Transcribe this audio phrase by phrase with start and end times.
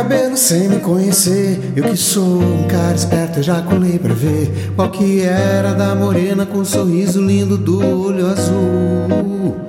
[0.00, 1.72] cabelo sem me conhecer.
[1.76, 5.94] Eu que sou um cara esperto, eu já colei pra ver qual que era da
[5.94, 9.60] morena com o sorriso lindo do olho azul.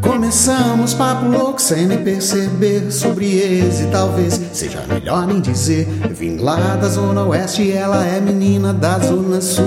[0.00, 5.86] Começamos papo louco sem nem perceber sobre ex e talvez seja melhor nem dizer.
[6.02, 9.66] Eu vim lá da zona oeste e ela é menina da zona sul.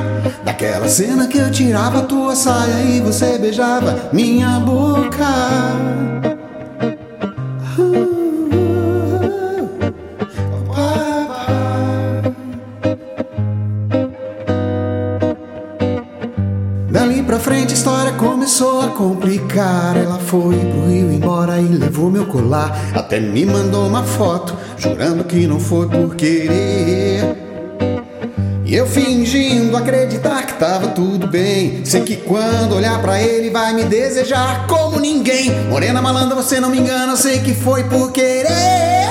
[0.71, 5.27] daquela cena que eu tirava tua saia e você beijava minha boca.
[16.89, 19.97] Dali pra frente a história começou a complicar.
[19.97, 22.79] Ela foi pro Rio embora e levou meu colar.
[22.95, 26.80] Até me mandou uma foto, jurando que não foi por querer.
[28.71, 31.83] E eu fingindo acreditar que tava tudo bem.
[31.83, 35.51] Sei que quando olhar pra ele vai me desejar como ninguém.
[35.67, 39.09] Morena malandra, você não me engana, sei que foi por querer.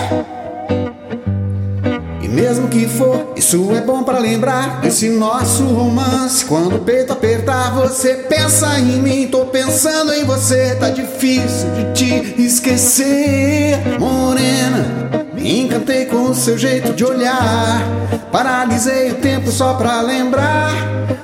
[2.22, 6.42] E mesmo que for, isso é bom para lembrar desse nosso romance.
[6.46, 10.74] Quando o peito apertar, você pensa em mim, tô pensando em você.
[10.76, 15.10] Tá difícil de te esquecer, morena.
[15.34, 17.82] Me encantei com o seu jeito de olhar.
[18.30, 20.70] Paralisei o tempo só pra lembrar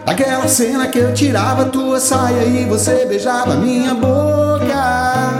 [0.04, 5.30] daquela cena que eu tirava tua saia e você beijava minha boca.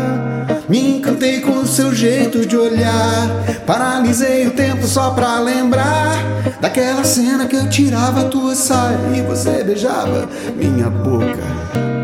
[0.68, 3.28] Me encantei com o seu jeito de olhar.
[3.66, 6.14] Paralisei o tempo só pra lembrar
[6.60, 11.95] daquela cena que eu tirava tua saia e você beijava minha boca.